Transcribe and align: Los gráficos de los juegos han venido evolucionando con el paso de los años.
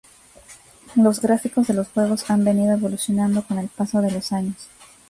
Los 0.95 1.21
gráficos 1.21 1.67
de 1.67 1.75
los 1.75 1.89
juegos 1.89 2.31
han 2.31 2.43
venido 2.43 2.73
evolucionando 2.73 3.43
con 3.43 3.59
el 3.59 3.67
paso 3.67 4.01
de 4.01 4.09
los 4.09 4.31
años. 4.31 4.67